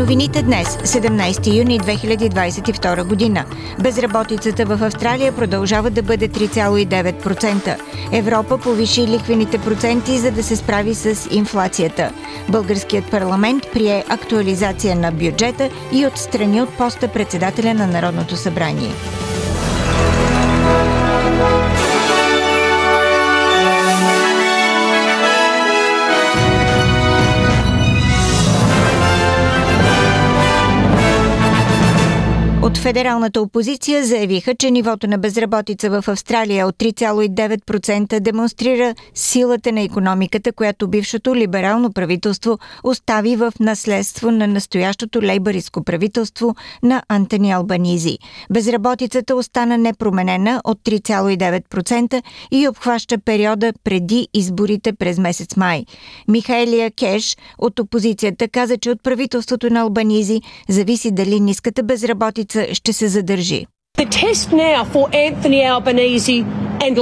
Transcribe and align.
Новините 0.00 0.42
днес, 0.42 0.68
17 0.68 1.58
юни 1.58 1.80
2022 1.80 3.04
година. 3.04 3.44
Безработицата 3.82 4.64
в 4.64 4.82
Австралия 4.82 5.32
продължава 5.32 5.90
да 5.90 6.02
бъде 6.02 6.28
3,9%. 6.28 7.76
Европа 8.12 8.58
повиши 8.58 9.06
лихвените 9.06 9.58
проценти, 9.58 10.18
за 10.18 10.30
да 10.30 10.42
се 10.42 10.56
справи 10.56 10.94
с 10.94 11.28
инфлацията. 11.30 12.12
Българският 12.48 13.10
парламент 13.10 13.62
прие 13.72 14.04
актуализация 14.08 14.96
на 14.96 15.12
бюджета 15.12 15.70
и 15.92 16.06
отстрани 16.06 16.62
от 16.62 16.68
поста 16.78 17.08
председателя 17.08 17.74
на 17.74 17.86
Народното 17.86 18.36
събрание. 18.36 18.90
От 32.70 32.78
федералната 32.78 33.40
опозиция 33.42 34.04
заявиха, 34.04 34.54
че 34.54 34.70
нивото 34.70 35.06
на 35.06 35.18
безработица 35.18 35.90
в 35.90 36.08
Австралия 36.08 36.66
от 36.66 36.76
3,9% 36.76 38.20
демонстрира 38.20 38.94
силата 39.14 39.72
на 39.72 39.80
економиката, 39.80 40.52
която 40.52 40.88
бившото 40.88 41.36
либерално 41.36 41.92
правителство 41.92 42.58
остави 42.84 43.36
в 43.36 43.52
наследство 43.60 44.30
на 44.30 44.46
настоящото 44.46 45.22
лейбаристско 45.22 45.84
правителство 45.84 46.54
на 46.82 47.02
Антони 47.08 47.52
Албанизи. 47.52 48.18
Безработицата 48.52 49.36
остана 49.36 49.78
непроменена 49.78 50.60
от 50.64 50.78
3,9% 50.78 52.22
и 52.50 52.68
обхваща 52.68 53.18
периода 53.18 53.72
преди 53.84 54.28
изборите 54.34 54.92
през 54.92 55.18
месец 55.18 55.56
май. 55.56 55.84
Михайлия 56.28 56.90
Кеш 56.90 57.36
от 57.58 57.78
опозицията 57.78 58.48
каза, 58.48 58.76
че 58.76 58.90
от 58.90 59.02
правителството 59.02 59.70
на 59.70 59.80
Албанизи 59.80 60.40
зависи 60.68 61.10
дали 61.10 61.40
ниската 61.40 61.82
безработица 61.82 62.59
ще 62.72 62.92
се 62.92 63.08
задържи. 63.08 63.66
The 63.98 64.08
test 64.08 64.52
now 64.52 64.84
for 64.94 65.04
Anthony 65.28 65.60
Albanese 65.72 66.44
and 66.86 66.96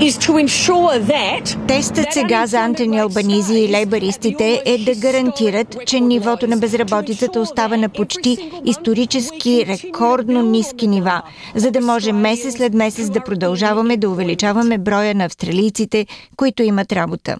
that 0.00 1.66
Тестът 1.68 2.06
сега 2.12 2.46
за 2.46 2.58
Антони 2.58 2.98
Албанизи 2.98 3.54
и 3.54 3.72
лейбаристите 3.72 4.62
е 4.66 4.78
да 4.78 4.94
гарантират, 4.94 5.76
че 5.86 6.00
нивото 6.00 6.46
на 6.46 6.56
безработицата 6.56 7.40
остава 7.40 7.76
на 7.76 7.88
почти 7.88 8.50
исторически 8.64 9.66
рекордно 9.66 10.42
ниски 10.42 10.86
нива, 10.86 11.22
за 11.54 11.70
да 11.70 11.80
може 11.80 12.12
месец 12.12 12.56
след 12.56 12.74
месец 12.74 13.10
да 13.10 13.20
продължаваме 13.20 13.96
да 13.96 14.10
увеличаваме 14.10 14.78
броя 14.78 15.14
на 15.14 15.24
австралийците, 15.24 16.06
които 16.36 16.62
имат 16.62 16.92
работа. 16.92 17.36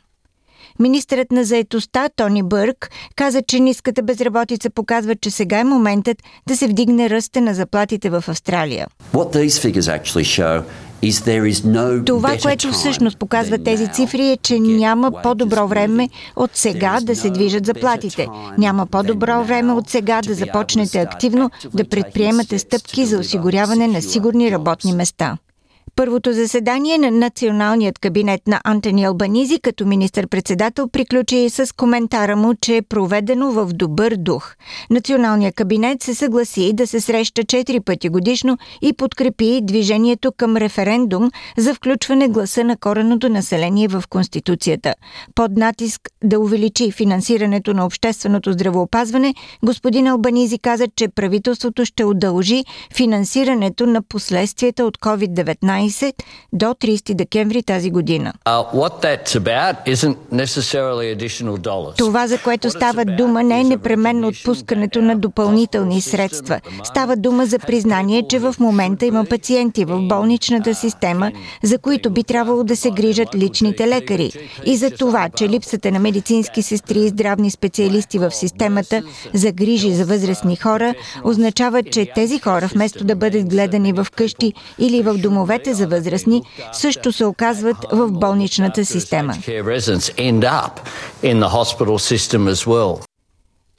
Министърът 0.79 1.33
на 1.33 1.45
заетостта 1.45 2.09
Тони 2.17 2.43
Бърк 2.43 2.91
каза, 3.17 3.43
че 3.43 3.61
ниската 3.61 4.03
безработица 4.03 4.71
показва, 4.71 5.15
че 5.17 5.31
сега 5.31 5.59
е 5.59 5.65
моментът 5.65 6.17
да 6.49 6.57
се 6.57 6.67
вдигне 6.67 7.11
ръста 7.11 7.41
на 7.41 7.55
заплатите 7.55 8.11
в 8.11 8.25
Австралия. 8.29 8.87
Това, 12.07 12.37
което 12.43 12.73
всъщност 12.73 13.19
показва 13.19 13.59
тези 13.59 13.89
цифри 13.93 14.27
е, 14.27 14.37
че 14.37 14.59
няма 14.61 15.13
по-добро 15.23 15.69
време 15.69 16.09
от 16.37 16.51
сега 16.55 16.99
да 17.03 17.17
се 17.17 17.31
движат 17.31 17.67
заплатите. 17.67 18.29
Няма 18.59 18.87
по-добро 18.87 19.45
време 19.45 19.73
от 19.73 19.89
сега 19.89 20.21
да 20.23 20.35
започнете 20.35 21.01
активно 21.01 21.51
да 21.75 21.89
предприемате 21.89 22.59
стъпки 22.59 23.07
за 23.07 23.19
осигуряване 23.19 23.87
на 23.87 24.03
сигурни 24.03 24.51
работни 24.51 24.93
места. 24.93 25.37
Първото 25.97 26.33
заседание 26.33 26.99
на 26.99 27.11
националният 27.11 27.99
кабинет 27.99 28.49
на 28.49 28.61
Антони 28.65 29.05
Албанизи 29.05 29.59
като 29.61 29.87
министър-председател 29.87 30.89
приключи 30.89 31.51
с 31.51 31.77
коментара 31.77 32.37
му, 32.37 32.55
че 32.61 32.77
е 32.77 32.83
проведено 32.83 33.51
в 33.53 33.73
добър 33.73 34.15
дух. 34.19 34.55
Националният 34.91 35.55
кабинет 35.55 36.03
се 36.03 36.15
съгласи 36.15 36.73
да 36.73 36.87
се 36.87 37.01
среща 37.01 37.45
четири 37.45 37.81
пъти 37.81 38.09
годишно 38.09 38.59
и 38.83 38.93
подкрепи 38.93 39.61
движението 39.63 40.33
към 40.33 40.57
референдум 40.57 41.31
за 41.59 41.75
включване 41.75 42.29
гласа 42.29 42.65
на 42.65 42.77
кореното 42.77 43.29
население 43.29 43.89
в 43.89 44.05
Конституцията. 44.11 44.95
Под 45.35 45.53
натиск 45.57 46.01
да 46.25 46.41
увеличи 46.41 46.91
финансирането 46.91 47.75
на 47.75 47.87
общественото 47.87 48.53
здравеопазване, 48.53 49.35
господин 49.65 50.07
Албанизи 50.07 50.59
каза, 50.59 50.87
че 50.97 51.09
правителството 51.09 51.85
ще 51.85 52.05
удължи 52.05 52.65
финансирането 52.95 53.87
на 53.87 54.03
последствията 54.03 54.85
от 54.85 54.99
COVID-19 54.99 55.84
12 55.89 56.15
до 56.53 56.67
30 56.67 57.15
декември 57.15 57.63
тази 57.63 57.91
година. 57.91 58.33
Това, 61.99 62.27
за 62.27 62.39
което 62.39 62.71
става 62.71 63.05
дума, 63.05 63.43
не 63.43 63.61
е 63.61 63.65
непременно 63.65 64.29
отпускането 64.29 65.03
на 65.03 65.17
допълнителни 65.17 66.01
средства. 66.01 66.61
Става 66.85 67.17
дума 67.17 67.47
за 67.47 67.59
признание, 67.59 68.27
че 68.29 68.39
в 68.39 68.55
момента 68.61 69.07
има 69.07 69.25
пациенти 69.25 69.85
в 69.85 70.01
болничната 70.09 70.75
система, 70.75 71.33
за 71.63 71.79
които 71.79 72.11
би 72.11 72.25
трябвало 72.25 72.65
да 72.65 72.77
се 72.77 72.91
грижат 72.91 73.35
личните 73.35 73.89
лекари. 73.89 74.33
И 74.65 74.77
за 74.77 74.91
това, 74.91 75.29
че 75.29 75.49
липсата 75.49 75.91
на 75.91 75.99
медицински 75.99 76.63
сестри 76.63 76.99
и 76.99 77.09
здравни 77.09 77.51
специалисти 77.51 78.19
в 78.19 78.31
системата 78.31 79.03
за 79.35 79.53
грижи 79.53 79.95
за 79.95 80.05
възрастни 80.05 80.57
хора 80.57 80.95
означава, 81.25 81.83
че 81.83 82.07
тези 82.15 82.39
хора, 82.39 82.71
вместо 82.75 83.05
да 83.05 83.17
бъдат 83.17 83.49
гледани 83.49 83.93
в 83.93 84.07
къщи 84.17 84.53
или 84.79 85.03
в 85.03 85.15
домовете 85.15 85.74
за 85.75 85.87
възрастни 85.87 86.43
също 86.73 87.13
се 87.13 87.25
оказват 87.25 87.77
в 87.93 88.11
болничната 88.11 88.85
система. 88.85 89.35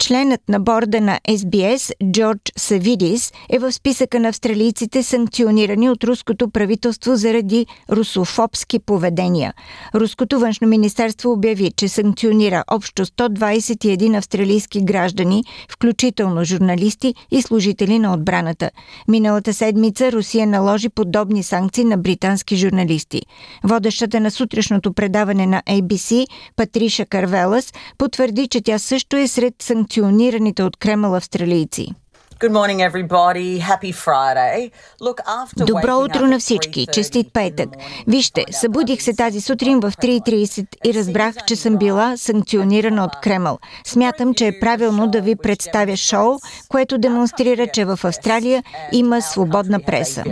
Членът 0.06 0.40
на 0.48 0.60
борда 0.60 1.00
на 1.00 1.20
SBS, 1.28 2.12
Джордж 2.12 2.52
Савидис, 2.56 3.32
е 3.50 3.58
в 3.58 3.72
списъка 3.72 4.20
на 4.20 4.28
австралийците 4.28 5.02
санкционирани 5.02 5.90
от 5.90 6.04
руското 6.04 6.50
правителство 6.50 7.16
заради 7.16 7.66
русофобски 7.90 8.78
поведения. 8.78 9.54
Руското 9.94 10.38
външно 10.38 10.68
министерство 10.68 11.32
обяви, 11.32 11.72
че 11.76 11.88
санкционира 11.88 12.64
общо 12.70 13.06
121 13.06 14.18
австралийски 14.18 14.84
граждани, 14.84 15.44
включително 15.70 16.44
журналисти 16.44 17.14
и 17.30 17.42
служители 17.42 17.98
на 17.98 18.14
отбраната. 18.14 18.70
Миналата 19.08 19.54
седмица 19.54 20.12
Русия 20.12 20.46
наложи 20.46 20.88
подобни 20.88 21.42
санкции 21.42 21.84
на 21.84 21.96
британски 21.96 22.56
журналисти. 22.56 23.22
Водещата 23.64 24.20
на 24.20 24.30
сутрешното 24.30 24.92
предаване 24.92 25.46
на 25.46 25.62
ABC, 25.62 26.26
Патриша 26.56 27.06
Карвелас, 27.06 27.72
потвърди, 27.98 28.48
че 28.48 28.60
тя 28.60 28.78
също 28.78 29.16
е 29.16 29.28
сред 29.28 29.54
санкционираните 29.62 29.95
санкционираните 29.96 30.62
от 30.62 30.76
Кремъл 30.76 31.14
австралийци. 31.14 31.88
Добро 35.56 35.98
утро 35.98 36.26
на 36.26 36.38
всички! 36.38 36.86
Честит 36.92 37.32
петък! 37.32 37.68
Вижте, 38.06 38.44
събудих 38.50 39.02
се 39.02 39.14
тази 39.14 39.40
сутрин 39.40 39.80
в 39.80 39.92
3.30 39.92 40.66
и 40.86 40.94
разбрах, 40.94 41.34
че 41.46 41.56
съм 41.56 41.76
била 41.76 42.16
санкционирана 42.16 43.04
от 43.04 43.20
Кремъл. 43.22 43.58
Смятам, 43.86 44.34
че 44.34 44.46
е 44.46 44.60
правилно 44.60 45.06
да 45.08 45.20
ви 45.20 45.36
представя 45.36 45.96
шоу, 45.96 46.38
което 46.68 46.98
демонстрира, 46.98 47.66
че 47.66 47.84
в 47.84 47.98
Австралия 48.04 48.64
има 48.92 49.22
свободна 49.22 49.80
преса. 49.80 50.24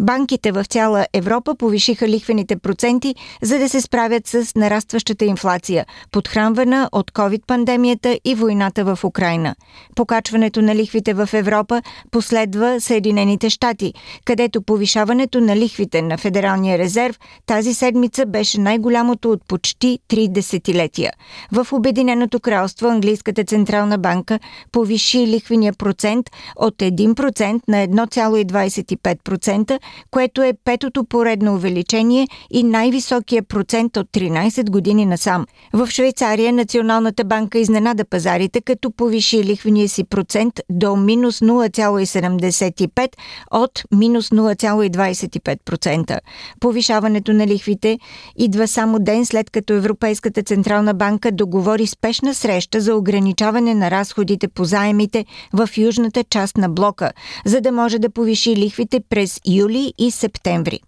Банките 0.00 0.52
в 0.52 0.64
цяла 0.64 1.06
Европа 1.12 1.54
повишиха 1.54 2.08
лихвените 2.08 2.56
проценти, 2.56 3.14
за 3.42 3.58
да 3.58 3.68
се 3.68 3.80
справят 3.80 4.26
с 4.26 4.54
нарастващата 4.56 5.24
инфлация, 5.24 5.86
подхранвана 6.12 6.88
от 6.92 7.12
COVID-пандемията 7.12 8.20
и 8.24 8.34
войната 8.34 8.84
в 8.84 9.04
Украина. 9.04 9.54
Покачването 9.96 10.62
на 10.62 10.74
лихвите 10.74 11.14
в 11.14 11.28
Европа 11.32 11.82
последва 12.10 12.80
Съединените 12.80 13.50
щати, 13.50 13.94
където 14.24 14.62
повишаването 14.62 15.40
на 15.40 15.56
лихвите 15.56 16.02
на 16.02 16.18
Федералния 16.18 16.78
резерв 16.78 17.18
тази 17.46 17.74
седмица 17.74 18.26
беше 18.26 18.60
най-голямото 18.60 19.30
от 19.30 19.42
почти 19.48 19.98
три 20.08 20.28
десетилетия. 20.28 21.12
В 21.52 21.66
Обединеното 21.72 22.40
кралство 22.40 22.88
Английската 22.88 23.44
централна 23.44 23.98
банка 23.98 24.38
повиши 24.72 25.26
лихвения 25.26 25.72
процент 25.72 26.30
от 26.56 26.74
1% 26.74 27.60
на 27.68 27.86
1,25%, 27.86 29.78
което 30.10 30.42
е 30.42 30.52
петото 30.64 31.04
поредно 31.04 31.54
увеличение 31.54 32.28
и 32.50 32.62
най-високия 32.62 33.42
процент 33.42 33.96
от 33.96 34.06
13 34.12 34.70
години 34.70 35.06
насам. 35.06 35.46
В 35.72 35.90
Швейцария 35.90 36.52
Националната 36.52 37.24
банка 37.24 37.58
изненада 37.58 38.04
пазарите, 38.04 38.60
като 38.60 38.90
повиши 38.90 39.44
лихвения 39.44 39.88
си 39.88 40.04
процент 40.04 40.60
до 40.70 40.96
минус 40.96 41.40
0,75 41.40 43.08
от 43.50 43.82
минус 43.92 44.28
0,25%. 44.28 46.18
Повишаването 46.60 47.32
на 47.32 47.46
лихвите 47.46 47.98
идва 48.36 48.68
само 48.68 48.98
ден 48.98 49.26
след 49.26 49.50
като 49.50 49.72
Европейската 49.72 50.42
централна 50.42 50.94
банка 50.94 51.32
договори 51.32 51.86
спешна 51.86 52.34
среща 52.34 52.80
за 52.80 52.94
ограничаване 52.94 53.74
на 53.74 53.90
разходите 53.90 54.48
по 54.48 54.64
заемите 54.64 55.24
в 55.52 55.68
южната 55.76 56.24
част 56.24 56.56
на 56.56 56.68
блока, 56.68 57.12
за 57.46 57.60
да 57.60 57.72
може 57.72 57.98
да 57.98 58.10
повиши 58.10 58.56
лихвите 58.56 59.00
през 59.10 59.40
юли 59.46 59.77
и 59.98 60.10
септември. 60.10 60.80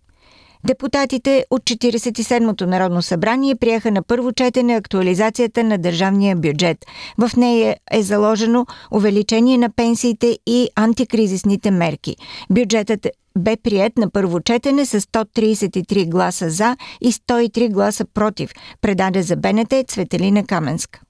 Депутатите 0.66 1.44
от 1.50 1.62
47-то 1.62 2.66
Народно 2.66 3.02
събрание 3.02 3.54
приеха 3.54 3.90
на 3.90 4.02
първо 4.02 4.32
четене 4.32 4.74
актуализацията 4.74 5.64
на 5.64 5.78
държавния 5.78 6.36
бюджет. 6.36 6.78
В 7.18 7.36
нея 7.36 7.76
е 7.90 8.02
заложено 8.02 8.66
увеличение 8.90 9.58
на 9.58 9.70
пенсиите 9.70 10.38
и 10.46 10.68
антикризисните 10.76 11.70
мерки. 11.70 12.16
Бюджетът 12.50 13.06
бе 13.38 13.56
прият 13.56 13.98
на 13.98 14.10
първо 14.10 14.40
четене 14.40 14.86
с 14.86 15.00
133 15.00 16.08
гласа 16.08 16.50
за 16.50 16.76
и 17.00 17.12
103 17.12 17.72
гласа 17.72 18.04
против, 18.04 18.50
предаде 18.80 19.22
за 19.22 19.36
БНТ 19.36 19.74
Цветелина 19.88 20.46
Каменска. 20.46 21.00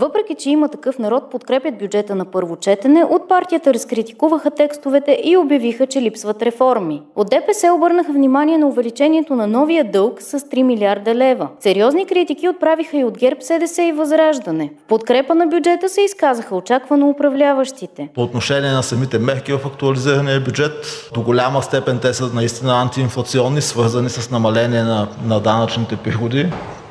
Въпреки, 0.00 0.34
че 0.34 0.50
има 0.50 0.68
такъв 0.68 0.98
народ 0.98 1.30
подкрепят 1.30 1.78
бюджета 1.78 2.14
на 2.14 2.24
първо 2.24 2.56
четене, 2.56 3.04
от 3.04 3.28
партията 3.28 3.74
разкритикуваха 3.74 4.50
текстовете 4.50 5.20
и 5.24 5.36
обявиха, 5.36 5.86
че 5.86 6.02
липсват 6.02 6.42
реформи. 6.42 7.02
От 7.16 7.30
ДПС 7.30 7.72
обърнаха 7.72 8.12
внимание 8.12 8.58
на 8.58 8.66
увеличението 8.66 9.34
на 9.34 9.46
новия 9.46 9.84
дълг 9.84 10.22
с 10.22 10.40
3 10.40 10.62
милиарда 10.62 11.14
лева. 11.14 11.48
Сериозни 11.60 12.06
критики 12.06 12.48
отправиха 12.48 12.96
и 12.96 13.04
от 13.04 13.18
ГЕРБ, 13.18 13.40
СДС 13.40 13.82
и 13.82 13.92
Възраждане. 13.92 14.70
В 14.84 14.88
подкрепа 14.88 15.34
на 15.34 15.46
бюджета 15.46 15.88
се 15.88 16.00
изказаха 16.00 16.56
очаквано 16.56 17.08
управляващите. 17.08 18.08
По 18.14 18.22
отношение 18.22 18.70
на 18.70 18.82
самите 18.82 19.18
мерки 19.18 19.52
в 19.52 19.66
актуализирания 19.66 20.40
бюджет, 20.40 20.72
до 21.14 21.22
голяма 21.22 21.62
степен 21.62 21.98
те 22.02 22.14
са 22.14 22.30
наистина 22.34 22.80
антиинфлационни, 22.80 23.60
свързани 23.60 24.08
с 24.08 24.30
намаление 24.30 24.82
на, 24.82 25.08
на 25.24 25.40
данъчните 25.40 25.96
приходи. 25.96 26.46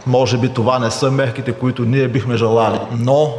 Може 0.07 0.37
би 0.37 0.53
това 0.53 0.79
не 0.79 0.91
са 0.91 1.11
мерките, 1.11 1.51
които 1.51 1.85
ние 1.85 2.07
бихме 2.07 2.37
желали, 2.37 2.79
но 2.99 3.29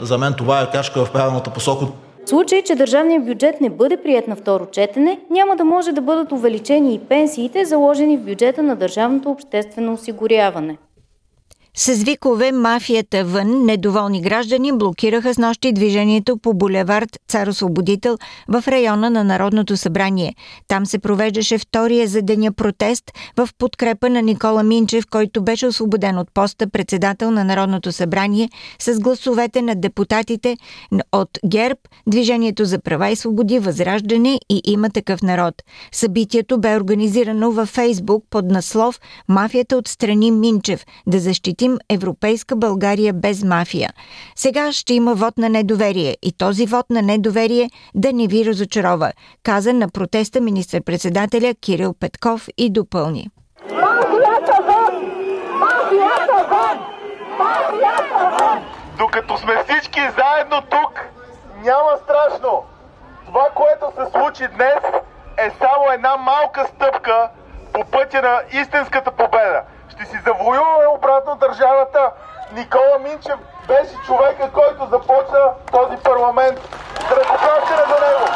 за 0.00 0.18
мен 0.18 0.34
това 0.38 0.60
е 0.60 0.70
качка 0.70 1.04
в 1.04 1.12
правилната 1.12 1.50
посока. 1.50 1.86
В 2.24 2.28
случай, 2.28 2.62
че 2.62 2.74
държавният 2.74 3.26
бюджет 3.26 3.60
не 3.60 3.70
бъде 3.70 3.96
прият 3.96 4.28
на 4.28 4.36
второ 4.36 4.66
четене, 4.66 5.20
няма 5.30 5.56
да 5.56 5.64
може 5.64 5.92
да 5.92 6.00
бъдат 6.00 6.32
увеличени 6.32 6.94
и 6.94 6.98
пенсиите, 6.98 7.64
заложени 7.64 8.16
в 8.16 8.24
бюджета 8.24 8.62
на 8.62 8.76
държавното 8.76 9.30
обществено 9.30 9.92
осигуряване. 9.92 10.76
С 11.78 11.94
викове 11.94 12.52
мафията 12.52 13.24
вън, 13.24 13.64
недоволни 13.64 14.22
граждани 14.22 14.72
блокираха 14.72 15.34
с 15.34 15.38
нощи 15.38 15.72
движението 15.72 16.36
по 16.36 16.54
булевард 16.54 17.18
Цар 17.28 17.46
Освободител 17.46 18.18
в 18.48 18.64
района 18.68 19.10
на 19.10 19.24
Народното 19.24 19.76
събрание. 19.76 20.34
Там 20.68 20.86
се 20.86 20.98
провеждаше 20.98 21.58
втория 21.58 22.08
за 22.08 22.22
деня 22.22 22.52
протест 22.52 23.04
в 23.36 23.48
подкрепа 23.58 24.10
на 24.10 24.22
Никола 24.22 24.62
Минчев, 24.62 25.04
който 25.10 25.42
беше 25.42 25.66
освободен 25.66 26.18
от 26.18 26.34
поста 26.34 26.70
председател 26.70 27.30
на 27.30 27.44
Народното 27.44 27.92
събрание 27.92 28.50
с 28.78 29.00
гласовете 29.00 29.62
на 29.62 29.74
депутатите 29.74 30.56
от 31.12 31.38
ГЕРБ, 31.46 31.78
Движението 32.06 32.64
за 32.64 32.78
права 32.78 33.08
и 33.08 33.16
свободи, 33.16 33.58
Възраждане 33.58 34.40
и 34.50 34.60
има 34.64 34.90
такъв 34.90 35.22
народ. 35.22 35.54
Събитието 35.92 36.60
бе 36.60 36.76
организирано 36.76 37.50
във 37.50 37.68
Фейсбук 37.68 38.24
под 38.30 38.44
наслов 38.44 39.00
«Мафията 39.28 39.76
отстрани 39.76 40.30
Минчев» 40.30 40.84
да 41.06 41.18
защити 41.18 41.65
защитим 41.66 41.78
европейска 41.90 42.56
България 42.56 43.12
без 43.12 43.44
мафия. 43.44 43.90
Сега 44.36 44.72
ще 44.72 44.94
има 44.94 45.14
вод 45.14 45.38
на 45.38 45.48
недоверие 45.48 46.16
и 46.22 46.32
този 46.32 46.66
вод 46.66 46.90
на 46.90 47.02
недоверие 47.02 47.70
да 47.94 48.12
не 48.12 48.26
ви 48.26 48.44
разочарова, 48.44 49.12
каза 49.42 49.72
на 49.72 49.88
протеста 49.88 50.40
министър-председателя 50.40 51.54
Кирил 51.54 51.94
Петков 52.00 52.48
и 52.58 52.72
допълни. 52.72 53.28
Докато 58.98 59.38
сме 59.38 59.64
всички 59.64 60.00
заедно 60.00 60.62
тук, 60.70 61.00
няма 61.64 61.90
страшно. 62.04 62.62
Това, 63.26 63.48
което 63.54 63.84
се 63.96 64.10
случи 64.10 64.44
днес, 64.56 64.82
е 65.38 65.50
само 65.58 65.92
една 65.94 66.16
малка 66.16 66.66
стъпка 66.74 67.28
по 67.72 67.84
пътя 67.84 68.22
на 68.22 68.60
истинската 68.60 69.10
победа 69.10 69.62
ще 69.96 70.04
си 70.04 70.18
завоюваме 70.24 70.86
обратно 70.86 71.34
държавата. 71.34 72.10
Никола 72.52 72.98
Минчев 73.02 73.38
беше 73.68 73.96
човека, 74.06 74.50
който 74.52 74.86
започна 74.86 75.38
този 75.72 75.96
парламент. 75.96 76.58
Ръкопляскане 77.10 77.82
за 77.88 78.06
него! 78.06 78.26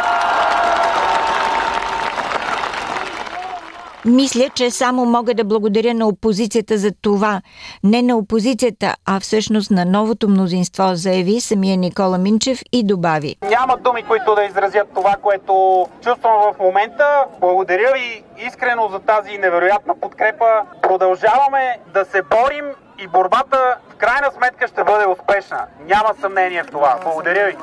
Мисля, 4.04 4.48
че 4.54 4.70
само 4.70 5.04
мога 5.04 5.34
да 5.34 5.44
благодаря 5.44 5.94
на 5.94 6.06
опозицията 6.06 6.78
за 6.78 6.90
това. 7.02 7.40
Не 7.84 8.02
на 8.02 8.16
опозицията, 8.16 8.94
а 9.06 9.20
всъщност 9.20 9.70
на 9.70 9.84
новото 9.84 10.28
мнозинство, 10.28 10.90
заяви 10.94 11.40
самия 11.40 11.76
Никола 11.76 12.18
Минчев 12.18 12.60
и 12.72 12.86
добави. 12.86 13.36
Няма 13.42 13.76
думи, 13.76 14.02
които 14.02 14.34
да 14.34 14.44
изразят 14.44 14.88
това, 14.94 15.16
което 15.22 15.86
чувствам 16.04 16.32
в 16.32 16.58
момента. 16.60 17.24
Благодаря 17.40 17.92
ви 17.92 18.22
искрено 18.46 18.88
за 18.88 18.98
тази 18.98 19.38
невероятна 19.38 19.94
подкрепа. 20.00 20.46
Продължаваме 20.82 21.78
да 21.94 22.04
се 22.04 22.22
борим 22.22 22.64
и 22.98 23.08
борбата 23.08 23.76
в 23.90 23.96
крайна 23.96 24.30
сметка 24.36 24.68
ще 24.68 24.84
бъде 24.84 25.06
успешна. 25.06 25.66
Няма 25.88 26.14
съмнение 26.20 26.62
в 26.62 26.66
това. 26.66 26.98
Благодаря 27.04 27.46
ви. 27.46 27.56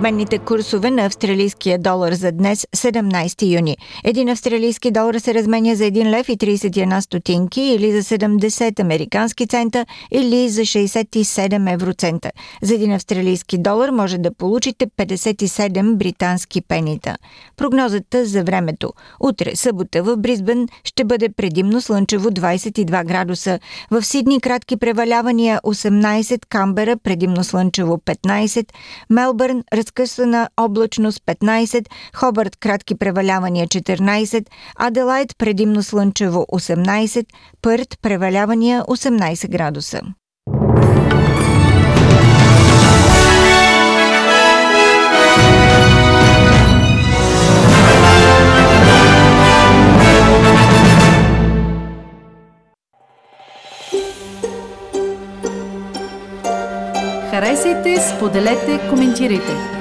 Обменните 0.00 0.38
курсове 0.38 0.90
на 0.90 1.06
австралийския 1.06 1.78
долар 1.78 2.12
за 2.12 2.32
днес, 2.32 2.66
17 2.76 3.54
юни. 3.54 3.76
Един 4.04 4.28
австралийски 4.28 4.90
долар 4.90 5.14
се 5.14 5.34
разменя 5.34 5.74
за 5.74 5.84
1 5.84 6.10
лев 6.10 6.28
и 6.28 6.36
31 6.36 7.00
стотинки 7.00 7.60
или 7.60 7.92
за 7.92 8.18
70 8.18 8.80
американски 8.80 9.46
цента 9.46 9.86
или 10.10 10.48
за 10.48 10.60
67 10.60 11.72
евроцента. 11.72 12.30
За 12.62 12.74
един 12.74 12.92
австралийски 12.92 13.58
долар 13.58 13.90
може 13.90 14.18
да 14.18 14.34
получите 14.34 14.86
57 14.86 15.96
британски 15.96 16.60
пенита. 16.60 17.16
Прогнозата 17.56 18.26
за 18.26 18.44
времето. 18.44 18.92
Утре, 19.20 19.56
събота 19.56 20.02
в 20.02 20.16
Бризбен 20.16 20.68
ще 20.84 21.04
бъде 21.04 21.28
предимно 21.28 21.80
слънчево 21.80 22.30
22 22.30 23.04
градуса. 23.04 23.58
В 23.90 24.02
Сидни 24.02 24.40
кратки 24.40 24.76
превалявания 24.76 25.60
18, 25.64 26.40
Камбера 26.48 26.96
предимно 26.96 27.44
слънчево 27.44 27.98
15, 27.98 28.66
Мелбърн 29.10 29.50
Мелбърн 29.50 29.64
разкъсана 29.90 30.48
облачност 30.56 31.22
15, 31.26 31.86
Хобърт 32.16 32.56
кратки 32.56 32.94
превалявания 32.94 33.66
14, 33.66 34.46
Аделайт 34.76 35.38
предимно 35.38 35.82
слънчево 35.82 36.46
18, 36.52 37.26
Пърт 37.62 37.98
превалявания 38.02 38.82
18 38.82 39.48
градуса. 39.48 40.00
Харесайте, 57.30 57.96
споделете, 58.00 58.80
коментирайте. 58.90 59.79